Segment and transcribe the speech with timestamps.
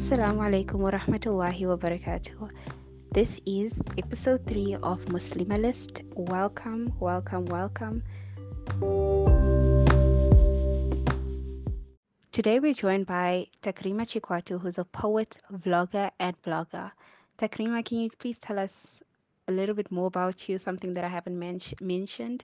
[0.00, 2.50] Assalamu alaikum wa rahmatullahi wa barakatuh.
[3.12, 6.00] This is episode 3 of Muslimalist.
[6.14, 8.02] Welcome, welcome, welcome.
[12.32, 16.90] Today we're joined by Tacreema Chikwatu, who's a poet, vlogger, and blogger.
[17.36, 19.02] Tacreema, can you please tell us
[19.48, 22.42] a little bit more about you, something that I haven't men- mentioned,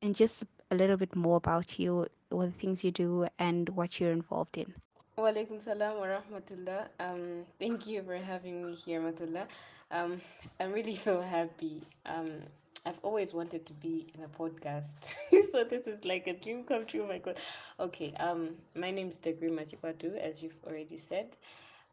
[0.00, 4.00] and just a little bit more about you, what the things you do, and what
[4.00, 4.72] you're involved in?
[5.18, 6.88] Walaikum salam wa rahmatullah.
[7.00, 9.48] Um, thank you for having me here, Matullah.
[9.90, 10.20] Um,
[10.60, 11.82] I'm really so happy.
[12.06, 12.42] Um,
[12.86, 15.16] I've always wanted to be in a podcast,
[15.50, 17.04] so this is like a dream come true.
[17.04, 17.40] My God.
[17.80, 18.14] Okay.
[18.20, 21.36] Um, my name is Tacreema Chikwatu, as you've already said.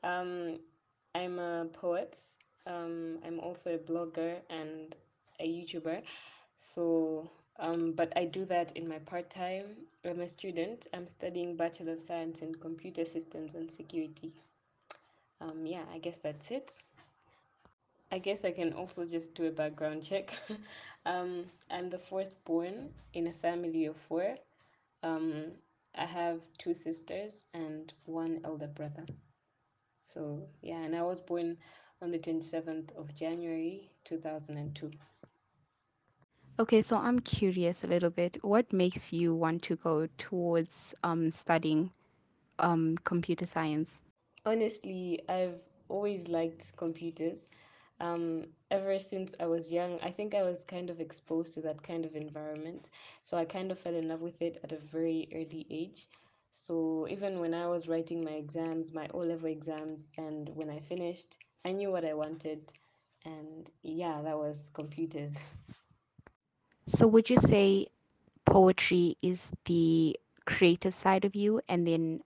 [0.03, 0.59] Um,
[1.15, 2.15] I'm a poet.
[2.67, 4.95] Um, I'm also a blogger and
[5.39, 6.03] a YouTuber.
[6.57, 7.27] So
[7.59, 9.65] um, but I do that in my part time.
[10.03, 10.87] I'm a student.
[10.93, 14.33] I'm studying Bachelor of Science in Computer Systems and Security.
[15.41, 16.73] Um, yeah, I guess that's it.
[18.11, 20.33] I guess I can also just do a background check.
[21.05, 24.35] um, I'm the fourth born in a family of four.
[25.03, 25.51] Um,
[25.95, 29.05] I have two sisters and one elder brother.
[30.03, 31.57] So, yeah, and I was born
[32.01, 34.91] on the 27th of January 2002.
[36.59, 38.43] Okay, so I'm curious a little bit.
[38.43, 41.91] What makes you want to go towards um, studying
[42.59, 43.99] um, computer science?
[44.45, 47.47] Honestly, I've always liked computers.
[47.99, 51.83] Um, ever since I was young, I think I was kind of exposed to that
[51.83, 52.89] kind of environment.
[53.23, 56.07] So I kind of fell in love with it at a very early age.
[56.51, 60.79] So even when I was writing my exams, my O level exams, and when I
[60.79, 62.71] finished, I knew what I wanted.
[63.25, 65.37] And yeah, that was computers.
[66.87, 67.87] So would you say
[68.45, 72.23] poetry is the creative side of you, and then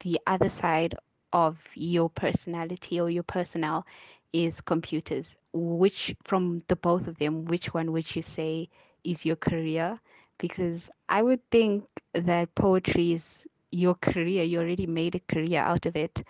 [0.00, 0.94] the other side
[1.32, 3.86] of your personality or your personnel
[4.32, 5.36] is computers?
[5.52, 8.68] Which, from the both of them, which one would you say
[9.04, 10.00] is your career?
[10.38, 11.84] Because I would think
[12.14, 14.44] that poetry is your career.
[14.44, 16.22] You already made a career out of it.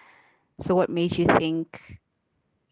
[0.61, 2.01] So what made you think,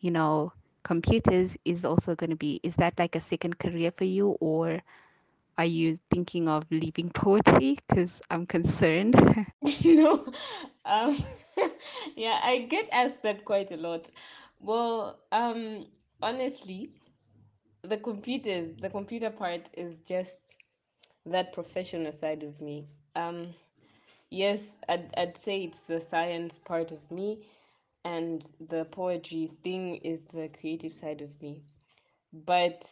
[0.00, 0.52] you know,
[0.84, 4.82] computers is also going to be, is that like a second career for you, or
[5.58, 7.78] are you thinking of leaving poetry?
[7.88, 9.14] Because I'm concerned.
[9.62, 10.26] you know
[10.84, 11.16] um
[12.16, 14.10] yeah i get asked that quite a lot
[14.60, 15.86] well um
[16.22, 16.90] honestly
[17.82, 20.56] the computers the computer part is just
[21.26, 22.86] that professional side of me
[23.16, 23.54] um
[24.30, 27.44] yes I'd, I'd say it's the science part of me
[28.04, 31.62] and the poetry thing is the creative side of me.
[32.32, 32.84] But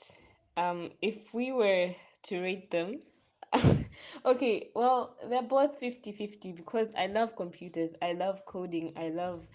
[0.56, 3.00] um if we were to rate them
[4.26, 9.46] okay well they're both 50 50 because i love computers i love coding i love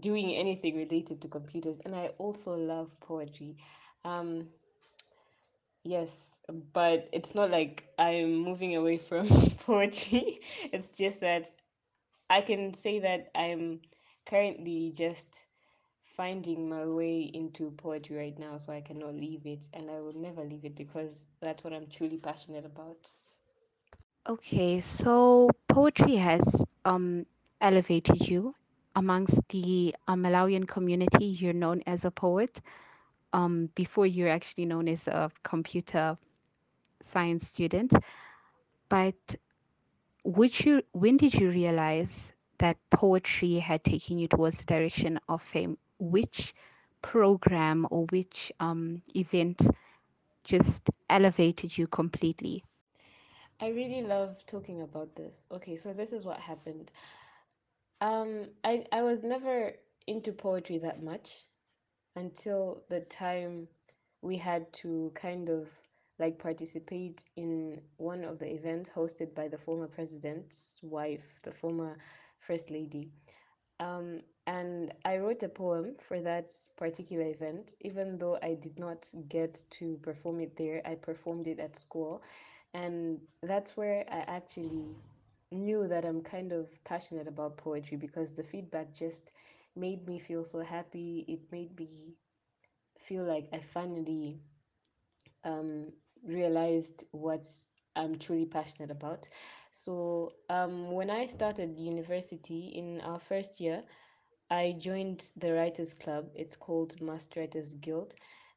[0.00, 3.56] doing anything related to computers and i also love poetry.
[4.04, 4.48] Um
[5.84, 6.14] yes
[6.72, 9.26] but it's not like i'm moving away from
[9.66, 10.40] poetry.
[10.72, 11.50] It's just that
[12.30, 13.80] i can say that i'm
[14.26, 15.46] currently just
[16.16, 20.14] finding my way into poetry right now so i cannot leave it and i will
[20.16, 23.12] never leave it because that's what i'm truly passionate about
[24.28, 27.26] Okay, so poetry has um,
[27.60, 28.54] elevated you
[28.94, 31.26] amongst the uh, Malawian community.
[31.26, 32.60] You're known as a poet
[33.32, 36.18] um, before you're actually known as a computer
[37.02, 37.92] science student.
[38.88, 39.36] But
[40.24, 45.42] would you, when did you realize that poetry had taken you towards the direction of
[45.42, 45.78] fame?
[45.98, 46.54] Which
[47.02, 49.68] program or which um, event
[50.44, 52.64] just elevated you completely?
[53.60, 55.46] I really love talking about this.
[55.50, 56.90] Okay, so this is what happened.
[58.00, 59.72] Um, I I was never
[60.06, 61.44] into poetry that much
[62.16, 63.68] until the time
[64.22, 65.68] we had to kind of
[66.18, 71.98] like participate in one of the events hosted by the former president's wife, the former
[72.40, 73.10] first lady.
[73.80, 79.08] Um, and I wrote a poem for that particular event, even though I did not
[79.28, 80.82] get to perform it there.
[80.84, 82.22] I performed it at school,
[82.74, 84.96] and that's where I actually
[85.50, 89.32] knew that I'm kind of passionate about poetry because the feedback just
[89.76, 91.24] made me feel so happy.
[91.28, 92.14] It made me
[92.98, 94.40] feel like I finally
[95.44, 95.92] um,
[96.24, 97.46] realized what
[97.96, 99.28] I'm truly passionate about.
[99.72, 103.82] So um, when I started university in our first year,
[104.50, 106.30] I joined the Writers Club.
[106.34, 108.14] It's called Master Writers Guild.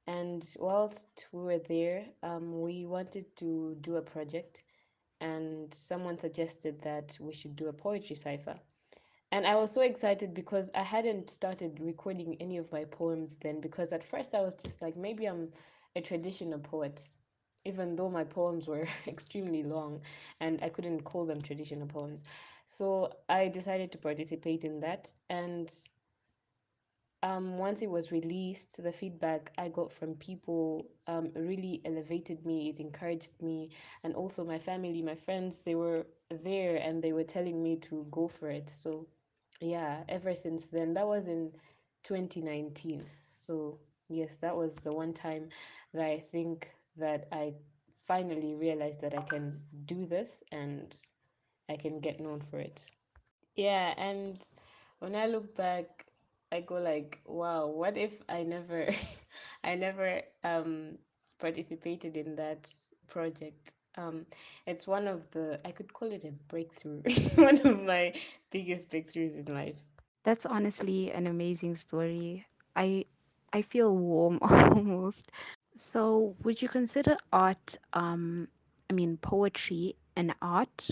[0.07, 4.63] And whilst we were there, um, we wanted to do a project,
[5.21, 8.59] and someone suggested that we should do a poetry cipher.
[9.31, 13.61] And I was so excited because I hadn't started recording any of my poems then.
[13.61, 15.49] Because at first I was just like, maybe I'm
[15.95, 17.01] a traditional poet,
[17.65, 20.01] even though my poems were extremely long
[20.39, 22.23] and I couldn't call them traditional poems.
[22.65, 25.13] So I decided to participate in that.
[25.29, 25.71] And
[27.23, 32.69] um, once it was released, the feedback I got from people um, really elevated me.
[32.69, 33.69] It encouraged me,
[34.03, 38.07] and also my family, my friends, they were there and they were telling me to
[38.11, 38.69] go for it.
[38.69, 39.05] So,
[39.59, 41.51] yeah, ever since then, that was in
[42.03, 43.05] 2019.
[43.33, 45.49] So, yes, that was the one time
[45.93, 46.69] that I think
[46.99, 47.55] that I
[48.07, 50.95] finally realized that I can do this and
[51.69, 52.91] I can get known for it.
[53.55, 54.43] Yeah, and
[54.99, 56.05] when I look back,
[56.51, 58.89] I go like, wow, what if I never
[59.63, 60.97] I never um
[61.39, 62.71] participated in that
[63.07, 63.73] project?
[63.97, 64.25] Um,
[64.65, 67.01] it's one of the I could call it a breakthrough,
[67.35, 68.13] one of my
[68.51, 69.77] biggest breakthroughs in life.
[70.23, 72.45] That's honestly an amazing story.
[72.75, 73.05] I
[73.53, 75.31] I feel warm almost.
[75.79, 78.49] So, would you consider art, um,
[78.89, 80.89] I mean, poetry an art,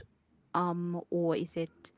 [0.56, 1.92] um, or is it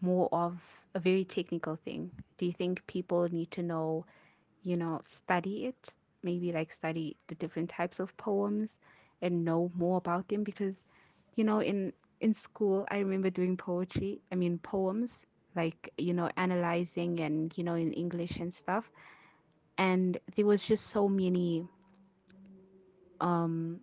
[0.00, 0.60] more of
[0.94, 2.10] a very technical thing?
[2.38, 4.06] Do you think people need to know,
[4.62, 8.78] you know, study it, maybe like study the different types of poems
[9.22, 10.44] and know more about them?
[10.44, 10.82] Because,
[11.34, 15.26] you know, in in school, I remember doing poetry, I mean, poems,
[15.56, 18.90] like, you know, analyzing and, you know, in English and stuff.
[19.78, 21.66] And there was just so many
[23.22, 23.80] um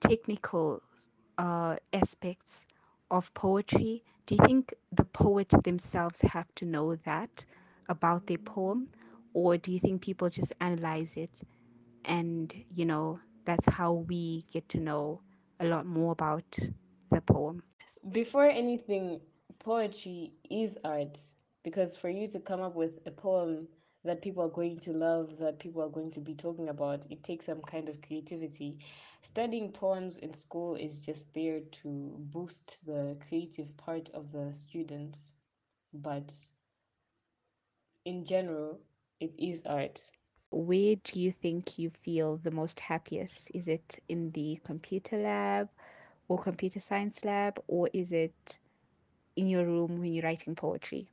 [0.00, 0.82] technical
[1.38, 2.66] uh, aspects
[3.10, 7.46] of poetry, do you think the poets themselves have to know that
[7.88, 8.88] about their poem?
[9.34, 11.42] Or do you think people just analyze it
[12.04, 15.22] and, you know, that's how we get to know
[15.60, 16.58] a lot more about
[17.10, 17.62] the poem?
[18.10, 19.20] Before anything,
[19.58, 21.18] poetry is art
[21.62, 23.68] because for you to come up with a poem
[24.04, 27.22] that people are going to love, that people are going to be talking about, it
[27.22, 28.78] takes some kind of creativity.
[29.22, 35.32] Studying poems in school is just there to boost the creative part of the students,
[35.92, 36.32] but
[38.04, 38.80] in general,
[39.20, 40.10] it is art.
[40.50, 43.50] Where do you think you feel the most happiest?
[43.54, 45.68] Is it in the computer lab
[46.28, 48.58] or computer science lab, or is it
[49.36, 51.08] in your room when you're writing poetry?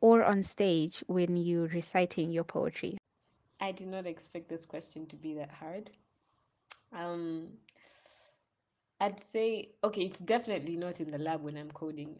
[0.00, 2.98] Or on stage when you're reciting your poetry?
[3.60, 5.90] I did not expect this question to be that hard.
[6.92, 7.48] Um,
[9.00, 12.18] I'd say, okay, it's definitely not in the lab when I'm coding,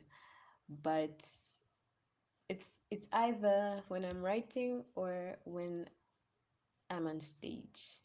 [0.82, 1.24] but
[2.48, 5.88] it's it's either when I'm writing or when
[6.90, 7.98] I'm on stage.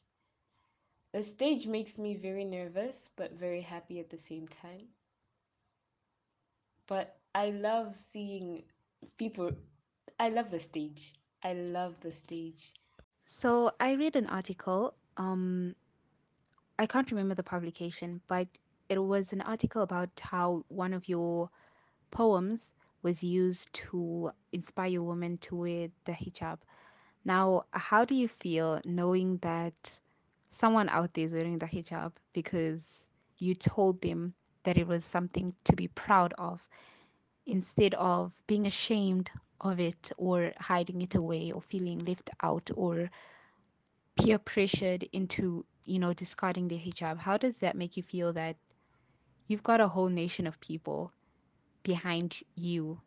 [1.13, 4.87] The stage makes me very nervous but very happy at the same time.
[6.87, 8.63] But I love seeing
[9.17, 9.51] people
[10.19, 11.13] I love the stage.
[11.43, 12.73] I love the stage.
[13.25, 14.93] So I read an article.
[15.17, 15.75] Um,
[16.77, 18.47] I can't remember the publication, but
[18.89, 21.49] it was an article about how one of your
[22.11, 22.71] poems
[23.01, 26.59] was used to inspire women to wear the hijab.
[27.25, 29.99] Now, how do you feel knowing that
[30.51, 33.05] someone out there is wearing the hijab because
[33.37, 34.33] you told them
[34.63, 36.67] that it was something to be proud of
[37.45, 39.31] instead of being ashamed
[39.61, 43.09] of it or hiding it away or feeling left out or
[44.17, 48.55] peer pressured into, you know, discarding the hijab, how does that make you feel that
[49.47, 51.11] you've got a whole nation of people
[51.83, 52.99] behind you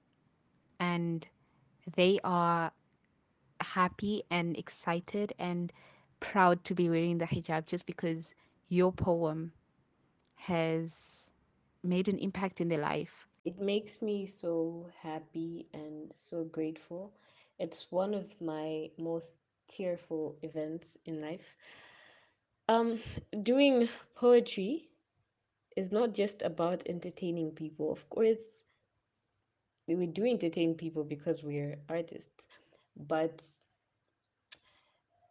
[0.81, 1.26] and
[1.97, 2.73] they are
[3.61, 5.73] happy and excited and
[6.21, 8.35] proud to be wearing the hijab just because
[8.69, 9.53] your poem
[10.37, 10.91] has
[11.83, 13.29] made an impact in their life?
[13.45, 17.13] It makes me so happy and so grateful.
[17.59, 19.37] It's one of my most
[19.69, 21.57] tearful events in life.
[22.69, 23.01] Um,
[23.43, 24.89] doing poetry
[25.77, 27.91] is not just about entertaining people.
[27.93, 28.53] Of course,
[29.87, 32.47] we do entertain people because we're artists,
[32.97, 33.43] but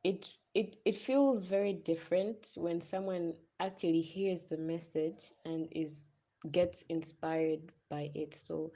[0.04, 6.10] it it it feels very different when someone actually hears the message and is
[6.52, 8.34] gets inspired by it.
[8.36, 8.72] So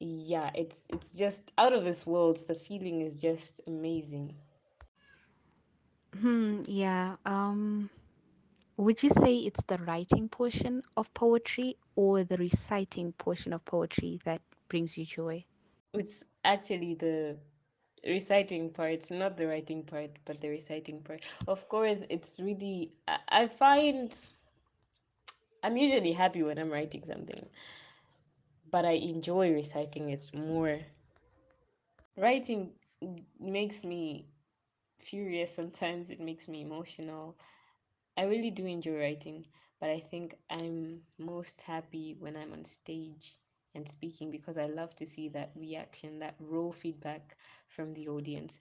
[0.00, 2.38] yeah, it's it's just out of this world.
[2.46, 4.34] The feeling is just amazing.
[6.18, 7.16] Hmm, yeah.
[7.24, 7.90] Um,
[8.76, 14.20] would you say it's the writing portion of poetry or the reciting portion of poetry
[14.24, 15.44] that brings you joy?
[15.94, 17.38] It's actually the
[18.06, 21.24] reciting part, not the writing part, but the reciting part.
[21.46, 24.12] Of course, it's really I, I find
[25.62, 27.48] I'm usually happy when I'm writing something,
[28.70, 30.80] but I enjoy reciting it more.
[32.16, 32.72] Writing
[33.40, 34.26] makes me
[34.98, 37.36] furious sometimes, it makes me emotional.
[38.16, 39.46] I really do enjoy writing,
[39.80, 43.36] but I think I'm most happy when I'm on stage
[43.74, 47.36] and speaking because I love to see that reaction, that raw feedback
[47.68, 48.58] from the audience.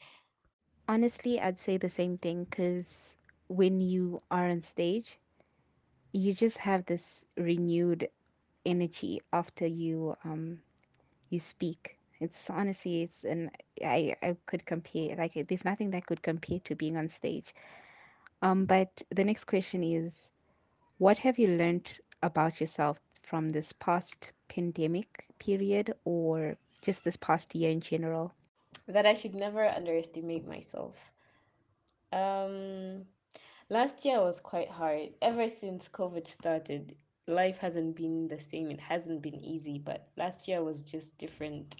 [0.87, 3.15] Honestly, I'd say the same thing because
[3.47, 5.17] when you are on stage,
[6.11, 8.09] you just have this renewed
[8.65, 10.59] energy after you um
[11.29, 11.97] you speak.
[12.19, 13.51] It's honestly, it's and
[13.83, 17.53] I I could compare like there's nothing that could compare to being on stage.
[18.41, 20.29] Um, but the next question is,
[20.97, 27.55] what have you learned about yourself from this past pandemic period or just this past
[27.55, 28.33] year in general?
[28.87, 31.11] That I should never underestimate myself.
[32.11, 33.05] Um,
[33.71, 35.09] last year was quite hard.
[35.21, 36.93] Ever since COVID started,
[37.25, 38.69] life hasn't been the same.
[38.69, 41.77] It hasn't been easy, but last year was just different.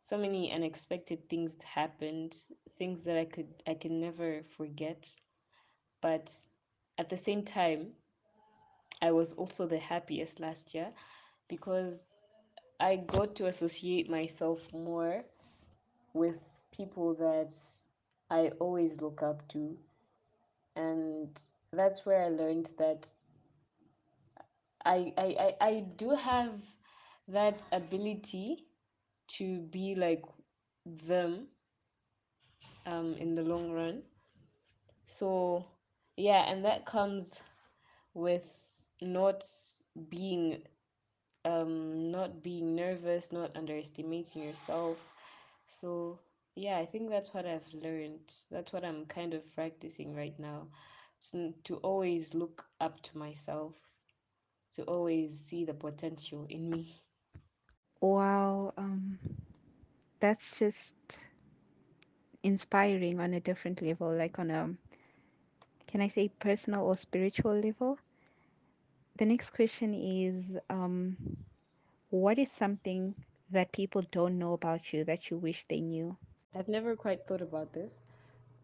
[0.00, 2.36] So many unexpected things happened,
[2.78, 5.10] things that I could I can never forget.
[6.02, 6.30] But
[6.98, 7.92] at the same time,
[9.00, 10.88] I was also the happiest last year
[11.48, 11.94] because
[12.80, 15.24] I got to associate myself more
[16.12, 16.36] with
[16.70, 17.52] people that
[18.30, 19.78] I always look up to.
[20.78, 21.38] And
[21.72, 23.12] that's where I learned that
[24.84, 25.24] I, I,
[25.60, 26.60] I, I do have
[27.28, 28.66] that ability
[29.38, 30.24] to be like
[30.86, 31.48] them
[32.86, 34.02] um, in the long run.
[35.06, 35.66] So,
[36.16, 37.42] yeah, and that comes
[38.14, 38.60] with
[39.00, 39.44] not
[40.10, 40.62] being
[41.44, 44.98] um not being nervous, not underestimating yourself.
[45.66, 46.20] So,
[46.58, 48.34] yeah, I think that's what I've learned.
[48.50, 50.68] That's what I'm kind of practicing right now.
[51.30, 53.94] To, to always look up to myself,
[54.72, 56.94] to always see the potential in me.
[58.00, 59.18] Wow, um,
[60.20, 60.94] that's just
[62.42, 64.74] inspiring on a different level, like on a,
[65.88, 67.98] can I say personal or spiritual level?
[69.16, 71.16] The next question is, um,
[72.10, 73.14] what is something
[73.50, 76.16] that people don't know about you that you wish they knew?
[76.58, 78.02] I've never quite thought about this,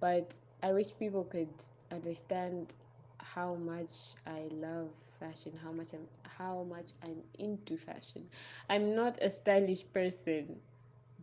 [0.00, 1.48] but I wish people could
[1.92, 2.74] understand
[3.18, 6.08] how much I love fashion, how much I'm
[6.38, 8.28] how much I'm into fashion.
[8.70, 10.60] I'm not a stylish person,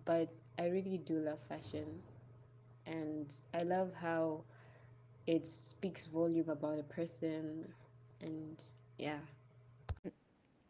[0.06, 2.01] but I really do love fashion
[2.88, 4.44] and I love how
[5.28, 7.74] it speaks volume about a person
[8.22, 8.63] and
[8.98, 9.20] yeah.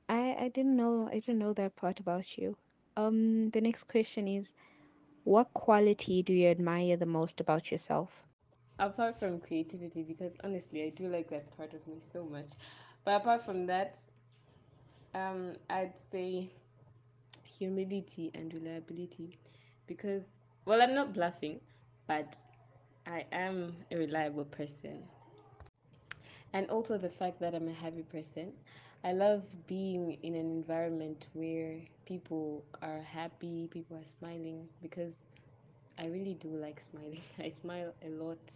[0.09, 2.57] I, I didn't know I didn't know that part about you.
[2.97, 4.53] Um, the next question is,
[5.23, 8.25] what quality do you admire the most about yourself?
[8.79, 12.53] Apart from creativity because honestly I do like that part of me so much.
[13.03, 13.99] But apart from that,
[15.13, 16.51] um I'd say
[17.49, 19.37] humility and reliability
[19.87, 20.23] because
[20.65, 21.59] well i'm not bluffing
[22.07, 22.35] but
[23.05, 25.03] i am a reliable person
[26.53, 28.53] and also the fact that i'm a happy person
[29.03, 35.13] i love being in an environment where people are happy people are smiling because
[35.97, 38.53] i really do like smiling i smile a lot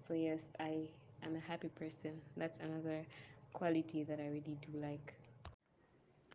[0.00, 0.88] so yes i
[1.22, 3.04] am a happy person that's another
[3.52, 5.14] quality that i really do like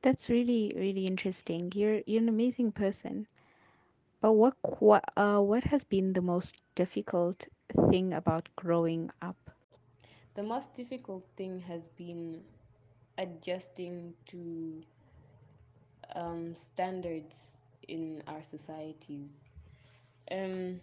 [0.02, 1.72] That's really, really interesting.
[1.74, 3.28] You're you're an amazing person.
[4.22, 7.48] But what what uh what has been the most difficult
[7.90, 9.52] thing about growing up?
[10.36, 12.42] the most difficult thing has been
[13.18, 14.84] adjusting to
[16.16, 19.32] um, standards in our societies.
[20.32, 20.80] Um,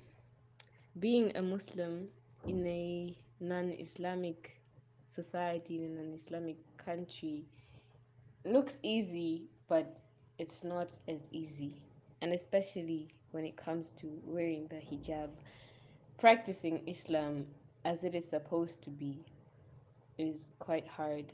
[0.99, 2.09] being a Muslim
[2.47, 4.59] in a non Islamic
[5.09, 7.45] society, in an Islamic country,
[8.45, 9.99] looks easy, but
[10.39, 11.75] it's not as easy.
[12.21, 15.31] And especially when it comes to wearing the hijab,
[16.19, 17.47] practicing Islam
[17.85, 19.25] as it is supposed to be
[20.19, 21.33] is quite hard.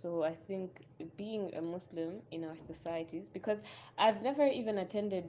[0.00, 3.62] So I think being a Muslim in our societies, because
[3.98, 5.24] I've never even attended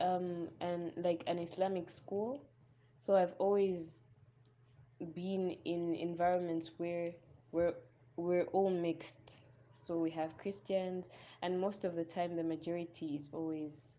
[0.00, 2.40] um an like an Islamic school,
[2.98, 4.02] so I've always
[5.14, 7.12] been in environments where
[7.52, 7.74] we're
[8.16, 9.32] we're all mixed.
[9.86, 11.08] So we have Christians,
[11.42, 13.98] and most of the time the majority is always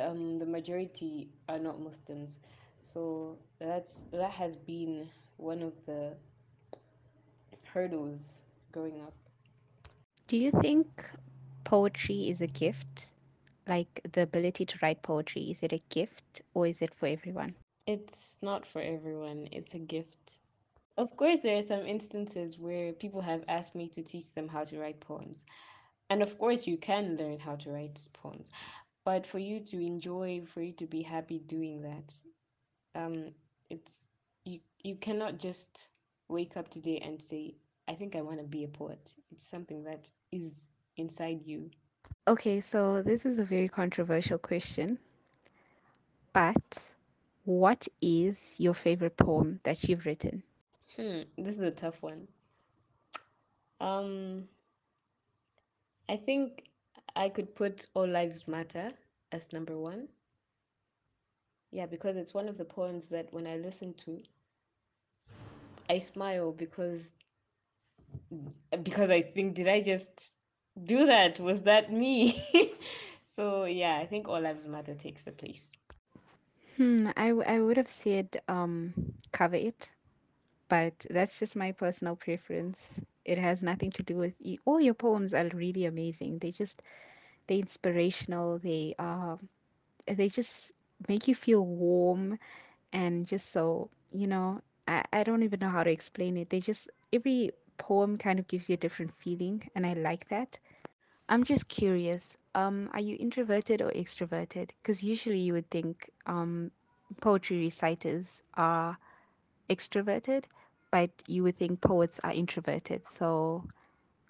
[0.00, 2.38] um the majority are not Muslims.
[2.78, 6.16] So that's that has been one of the
[7.72, 9.14] hurdles growing up.
[10.28, 11.10] Do you think
[11.64, 13.12] poetry is a gift?
[13.66, 17.54] Like the ability to write poetry, is it a gift or is it for everyone?
[17.86, 20.38] It's not for everyone, it's a gift.
[20.96, 24.64] Of course, there are some instances where people have asked me to teach them how
[24.64, 25.44] to write poems,
[26.10, 28.50] and of course you can learn how to write poems
[29.04, 32.14] but for you to enjoy for you to be happy doing that
[32.94, 33.30] um
[33.70, 34.10] it's
[34.44, 35.90] you you cannot just
[36.28, 37.54] wake up today and say
[37.88, 39.14] i think i want to be a poet.
[39.32, 41.70] It's something that is inside you.
[42.28, 44.98] Okay, so this is a very controversial question,
[46.32, 46.94] but
[47.44, 50.42] what is your favorite poem that you've written?
[50.96, 52.28] hmm this is a tough one.
[53.80, 54.48] Um
[56.08, 56.64] i think
[57.16, 58.92] i could put all lives matter
[59.32, 60.08] as number one.
[61.70, 64.22] Yeah because it's one of the poems that when i listen to
[65.88, 67.10] i smile because
[68.82, 70.38] because I think, did I just
[70.82, 71.40] do that?
[71.40, 72.42] Was that me?
[73.36, 75.66] so yeah, I think All Lives Matter takes the place.
[76.76, 78.94] Hmm, I, I would have said um,
[79.32, 79.90] cover it,
[80.68, 83.00] but that's just my personal preference.
[83.24, 86.38] It has nothing to do with y- all your poems are really amazing.
[86.38, 86.82] They just
[87.46, 88.58] they're inspirational.
[88.58, 89.38] They are
[90.06, 90.72] they just
[91.08, 92.38] make you feel warm
[92.92, 96.60] and just so you know I, I don't even know how to explain it they
[96.60, 100.58] just every poem kind of gives you a different feeling and i like that.
[101.28, 104.70] I'm just curious um are you introverted or extroverted?
[104.82, 106.70] Because usually you would think um
[107.20, 108.98] poetry reciters are
[109.70, 110.44] extroverted
[110.90, 113.06] but you would think poets are introverted.
[113.06, 113.64] So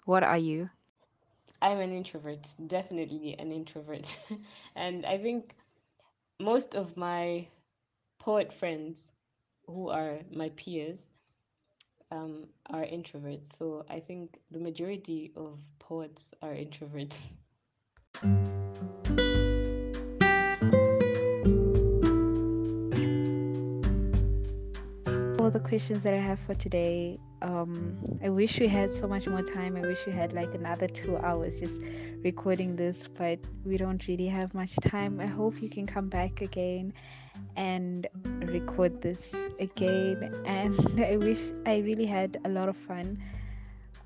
[0.05, 0.69] what are you?
[1.61, 4.17] I'm an introvert, definitely an introvert.
[4.75, 5.55] and I think
[6.39, 7.47] most of my
[8.19, 9.07] poet friends
[9.67, 11.09] who are my peers
[12.11, 13.57] um, are introverts.
[13.57, 17.21] So I think the majority of poets are introverts.
[25.49, 27.19] all the questions that I have for today.
[27.41, 29.75] Um, I wish we had so much more time.
[29.75, 31.81] I wish we had like another two hours just
[32.23, 35.19] recording this, but we don't really have much time.
[35.19, 36.93] I hope you can come back again
[37.55, 38.07] and
[38.41, 40.33] record this again.
[40.45, 43.21] And I wish I really had a lot of fun.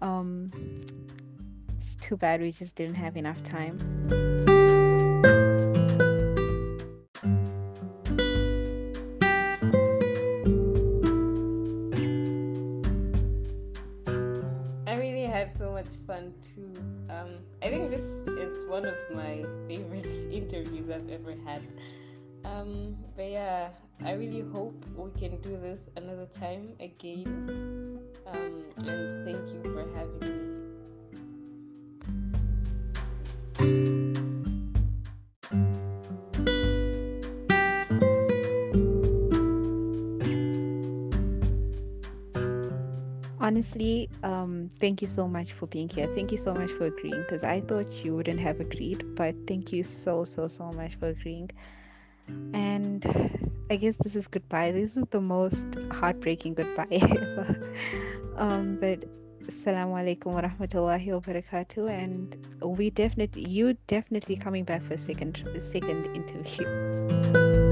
[0.01, 0.51] Um,
[1.77, 4.52] it's too bad we just didn't have enough time.
[21.23, 21.61] Ever had.
[22.45, 23.69] Um, but yeah,
[24.03, 27.99] I really hope we can do this another time again.
[28.27, 30.62] Um, and thank you for having me.
[43.43, 46.07] Honestly, um, thank you so much for being here.
[46.15, 49.73] Thank you so much for agreeing because I thought you wouldn't have agreed, but thank
[49.73, 51.51] you so, so, so much for agreeing.
[52.53, 53.05] And
[53.69, 54.71] I guess this is goodbye.
[54.71, 57.73] This is the most heartbreaking goodbye ever.
[58.37, 59.03] um, but
[59.43, 61.89] Assalamu alaikum wa rahmatullahi wa barakatuh.
[61.89, 67.62] And we definitely, you definitely coming back for a second, second interview.